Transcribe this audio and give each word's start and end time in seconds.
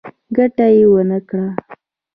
ګټه 0.35 0.67
يې 0.75 0.85
ونکړه. 0.91 1.45